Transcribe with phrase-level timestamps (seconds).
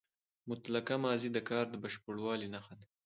[0.49, 2.85] مطلقه ماضي د کار د بشپړوالي نخښه ده.